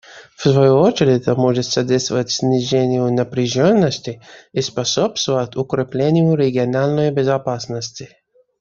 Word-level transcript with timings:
В 0.35 0.41
свою 0.41 0.79
очередь, 0.79 1.21
это 1.21 1.35
может 1.35 1.63
содействовать 1.67 2.31
снижению 2.31 3.13
напряженности 3.13 4.19
и 4.51 4.59
способствовать 4.59 5.55
укреплению 5.55 6.33
региональной 6.33 7.11
безопасности. 7.11 8.09